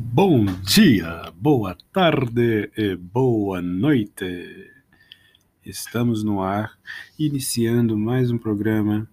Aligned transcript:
Bom 0.00 0.44
dia, 0.62 1.32
boa 1.34 1.76
tarde 1.92 2.70
e 2.76 2.94
boa 2.94 3.60
noite. 3.60 4.70
Estamos 5.66 6.22
no 6.22 6.40
ar, 6.40 6.78
iniciando 7.18 7.98
mais 7.98 8.30
um 8.30 8.38
programa, 8.38 9.10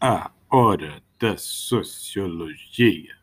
A 0.00 0.30
Hora 0.48 1.02
da 1.18 1.36
Sociologia. 1.36 3.16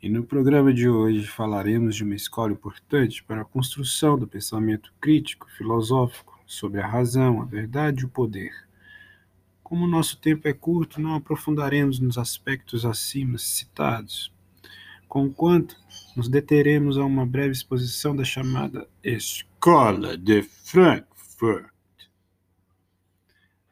E 0.00 0.08
no 0.08 0.22
programa 0.22 0.72
de 0.72 0.88
hoje 0.88 1.26
falaremos 1.26 1.96
de 1.96 2.04
uma 2.04 2.14
escola 2.14 2.52
importante 2.52 3.24
para 3.24 3.40
a 3.40 3.44
construção 3.44 4.16
do 4.16 4.28
pensamento 4.28 4.94
crítico, 5.00 5.50
filosófico, 5.50 6.38
sobre 6.46 6.80
a 6.80 6.86
razão, 6.86 7.42
a 7.42 7.44
verdade 7.44 8.02
e 8.02 8.04
o 8.04 8.08
poder. 8.08 8.52
Como 9.60 9.88
nosso 9.88 10.20
tempo 10.20 10.46
é 10.46 10.52
curto, 10.52 11.00
não 11.00 11.16
aprofundaremos 11.16 11.98
nos 11.98 12.16
aspectos 12.16 12.84
acima 12.84 13.38
citados 13.38 14.35
conquanto 15.08 15.76
nos 16.16 16.28
deteremos 16.28 16.98
a 16.98 17.04
uma 17.04 17.26
breve 17.26 17.52
exposição 17.52 18.14
da 18.14 18.24
chamada 18.24 18.88
Escola 19.02 20.16
de 20.16 20.42
Frankfurt. 20.42 21.70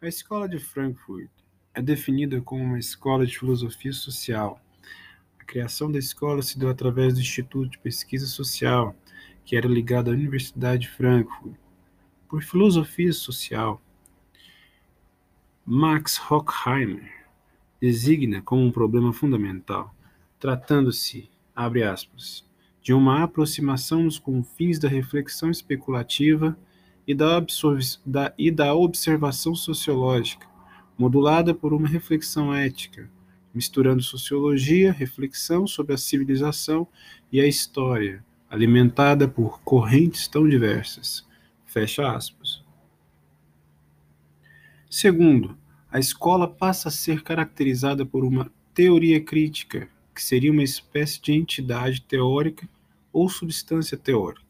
A 0.00 0.08
Escola 0.08 0.48
de 0.48 0.58
Frankfurt 0.58 1.30
é 1.74 1.82
definida 1.82 2.40
como 2.40 2.62
uma 2.62 2.78
escola 2.78 3.26
de 3.26 3.38
filosofia 3.38 3.92
social. 3.92 4.60
A 5.38 5.44
criação 5.44 5.90
da 5.90 5.98
escola 5.98 6.42
se 6.42 6.58
deu 6.58 6.68
através 6.68 7.14
do 7.14 7.20
Instituto 7.20 7.70
de 7.70 7.78
Pesquisa 7.78 8.26
Social, 8.26 8.94
que 9.44 9.56
era 9.56 9.66
ligado 9.66 10.10
à 10.10 10.14
Universidade 10.14 10.82
de 10.82 10.90
Frankfurt. 10.90 11.56
Por 12.28 12.42
filosofia 12.42 13.12
social, 13.12 13.80
Max 15.66 16.20
Horkheimer 16.30 17.24
designa 17.80 18.40
como 18.42 18.62
um 18.62 18.70
problema 18.70 19.12
fundamental 19.12 19.94
tratando-se, 20.44 21.30
abre 21.56 21.82
aspas, 21.82 22.44
de 22.82 22.92
uma 22.92 23.22
aproximação 23.22 24.02
nos 24.02 24.18
confins 24.18 24.78
da 24.78 24.86
reflexão 24.86 25.50
especulativa 25.50 26.54
e 27.06 27.14
da, 27.14 27.40
da, 28.04 28.34
e 28.36 28.50
da 28.50 28.74
observação 28.74 29.54
sociológica, 29.54 30.46
modulada 30.98 31.54
por 31.54 31.72
uma 31.72 31.88
reflexão 31.88 32.52
ética, 32.52 33.10
misturando 33.54 34.02
sociologia, 34.02 34.92
reflexão 34.92 35.66
sobre 35.66 35.94
a 35.94 35.96
civilização 35.96 36.86
e 37.32 37.40
a 37.40 37.46
história, 37.46 38.22
alimentada 38.50 39.26
por 39.26 39.62
correntes 39.62 40.28
tão 40.28 40.46
diversas. 40.46 41.26
Fecha 41.64 42.14
aspas. 42.14 42.62
Segundo, 44.90 45.56
a 45.90 45.98
escola 45.98 46.46
passa 46.46 46.90
a 46.90 46.92
ser 46.92 47.22
caracterizada 47.22 48.04
por 48.04 48.26
uma 48.26 48.52
teoria 48.74 49.24
crítica 49.24 49.88
que 50.14 50.22
seria 50.22 50.52
uma 50.52 50.62
espécie 50.62 51.20
de 51.20 51.32
entidade 51.32 52.00
teórica 52.02 52.68
ou 53.12 53.28
substância 53.28 53.96
teórica. 53.96 54.44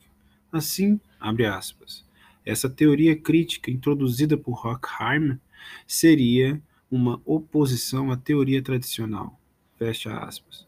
Assim, 0.53 1.01
abre 1.19 1.47
aspas, 1.47 2.05
essa 2.45 2.69
teoria 2.69 3.17
crítica 3.17 3.71
introduzida 3.71 4.37
por 4.37 4.67
Horkheimer 4.67 5.39
seria 5.87 6.61
uma 6.91 7.21
oposição 7.25 8.13
à 8.13 8.17
teoria 8.17 8.63
tradicional. 8.63 9.39
Fecha 9.77 10.17
aspas. 10.19 10.67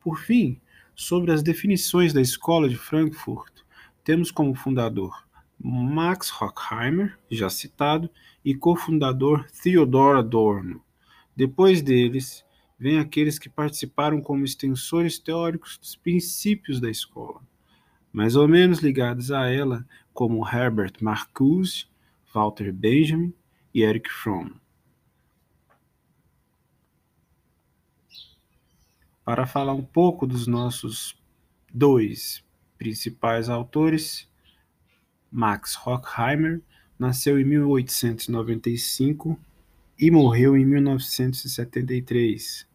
Por 0.00 0.18
fim, 0.18 0.58
sobre 0.94 1.30
as 1.30 1.42
definições 1.42 2.12
da 2.12 2.20
Escola 2.20 2.68
de 2.68 2.76
Frankfurt, 2.76 3.52
temos 4.02 4.30
como 4.30 4.54
fundador 4.54 5.28
Max 5.60 6.32
Horkheimer, 6.32 7.18
já 7.30 7.50
citado, 7.50 8.08
e 8.44 8.54
cofundador 8.54 9.44
Theodor 9.62 10.16
Adorno. 10.16 10.82
Depois 11.36 11.82
deles, 11.82 12.44
vêm 12.78 13.00
aqueles 13.00 13.38
que 13.38 13.48
participaram 13.48 14.20
como 14.20 14.44
extensores 14.44 15.18
teóricos 15.18 15.78
dos 15.78 15.96
princípios 15.96 16.80
da 16.80 16.88
escola, 16.88 17.42
mais 18.12 18.36
ou 18.36 18.46
menos 18.46 18.78
ligados 18.78 19.32
a 19.32 19.48
ela, 19.48 19.84
como 20.12 20.48
Herbert 20.48 20.92
Marcuse, 21.00 21.86
Walter 22.32 22.72
Benjamin 22.72 23.34
e 23.74 23.82
Erich 23.82 24.08
Fromm. 24.08 24.52
Para 29.24 29.46
falar 29.46 29.74
um 29.74 29.84
pouco 29.84 30.26
dos 30.26 30.46
nossos 30.46 31.18
dois 31.72 32.44
principais 32.78 33.48
autores, 33.48 34.28
Max 35.30 35.78
Horkheimer 35.84 36.62
nasceu 36.98 37.38
em 37.38 37.44
1895 37.44 39.38
e 39.98 40.10
morreu 40.10 40.56
em 40.56 40.64
1973 40.64 42.67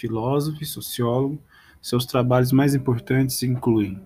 filósofo 0.00 0.62
e 0.62 0.66
sociólogo, 0.66 1.42
seus 1.82 2.06
trabalhos 2.06 2.52
mais 2.52 2.74
importantes 2.74 3.42
incluem 3.42 4.00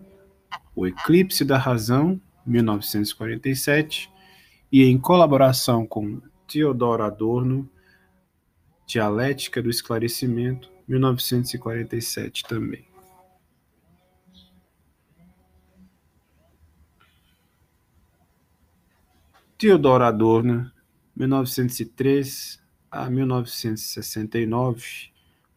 O 0.74 0.86
Eclipse 0.86 1.44
da 1.44 1.56
Razão, 1.56 2.20
1947, 2.44 4.10
e 4.72 4.84
em 4.84 4.98
colaboração 4.98 5.86
com 5.86 6.20
Theodor 6.48 7.00
Adorno, 7.00 7.70
Dialética 8.86 9.62
do 9.62 9.70
Esclarecimento, 9.70 10.68
1947 10.86 12.42
também. 12.42 12.84
Theodor 19.56 20.02
Adorno, 20.02 20.70
1903 21.16 22.60
a 22.90 23.08
1969, 23.08 25.13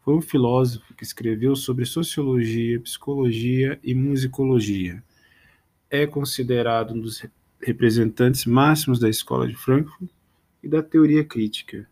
foi 0.08 0.16
um 0.16 0.22
filósofo 0.22 0.94
que 0.94 1.04
escreveu 1.04 1.54
sobre 1.54 1.84
sociologia, 1.84 2.80
psicologia 2.80 3.78
e 3.84 3.94
musicologia. 3.94 5.04
É 5.90 6.08
considerado 6.08 6.94
um 6.94 7.02
dos 7.02 7.26
representantes 7.62 8.46
máximos 8.46 9.00
da 9.00 9.10
escola 9.10 9.46
de 9.46 9.54
Frankfurt 9.54 10.10
e 10.64 10.70
da 10.70 10.82
teoria 10.82 11.26
crítica, 11.26 11.86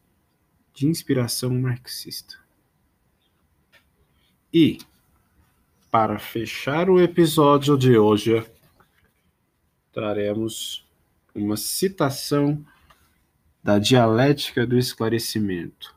de 0.73 0.87
inspiração 0.87 1.53
marxista. 1.55 2.37
E, 4.53 4.77
para 5.91 6.17
fechar 6.17 6.89
o 6.89 7.01
episódio 7.01 7.77
de 7.77 7.97
hoje, 7.97 8.41
traremos 9.91 10.87
uma 11.35 11.57
citação 11.57 12.65
da 13.61 13.77
dialética 13.77 14.65
do 14.65 14.77
esclarecimento 14.77 15.93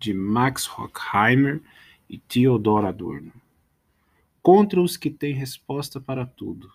de 0.00 0.14
Max 0.14 0.66
Horkheimer 0.66 1.62
e 2.08 2.18
Theodor 2.18 2.86
Adorno. 2.86 3.32
Contra 4.42 4.80
os 4.80 4.96
que 4.96 5.10
têm 5.10 5.34
resposta 5.34 6.00
para 6.00 6.24
tudo. 6.24 6.72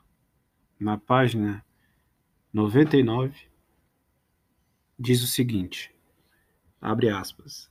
Na 0.79 0.95
página 0.95 1.65
99 2.53 3.35
diz 4.97 5.23
o 5.23 5.27
seguinte: 5.27 5.91
abre 6.79 7.09
aspas. 7.09 7.67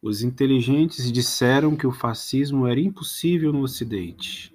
Os 0.00 0.22
inteligentes 0.22 1.10
disseram 1.10 1.74
que 1.74 1.86
o 1.86 1.92
fascismo 1.92 2.68
era 2.68 2.78
impossível 2.78 3.52
no 3.52 3.62
Ocidente. 3.62 4.54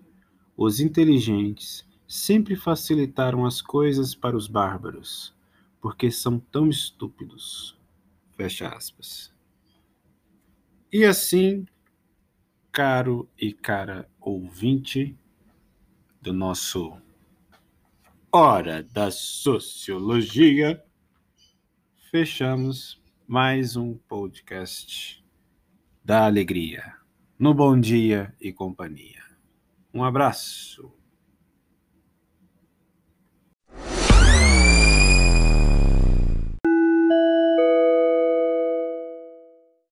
Os 0.56 0.80
inteligentes 0.80 1.86
sempre 2.08 2.56
facilitaram 2.56 3.46
as 3.46 3.62
coisas 3.62 4.16
para 4.16 4.38
os 4.38 4.48
bárbaros, 4.48 5.34
porque 5.82 6.10
são 6.10 6.40
tão 6.40 6.70
estúpidos. 6.70 7.78
Fecha 8.38 8.70
aspas. 8.70 9.31
E 10.94 11.06
assim, 11.06 11.66
caro 12.70 13.30
e 13.40 13.54
cara 13.54 14.10
ouvinte 14.20 15.18
do 16.22 16.34
nosso 16.34 17.02
Hora 18.30 18.84
da 18.84 19.10
Sociologia, 19.10 20.84
fechamos 22.10 23.02
mais 23.26 23.78
um 23.78 23.94
podcast 23.94 25.26
da 26.04 26.26
alegria, 26.26 26.94
no 27.40 27.54
Bom 27.54 27.80
Dia 27.80 28.36
e 28.42 28.52
Companhia. 28.52 29.24
Um 29.94 30.04
abraço. 30.04 30.94